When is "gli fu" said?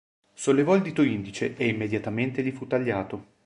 2.43-2.65